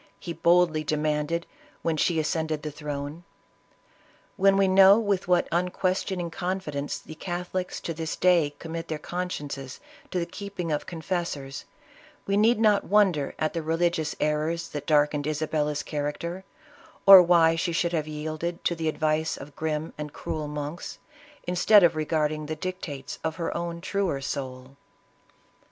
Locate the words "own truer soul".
23.55-24.77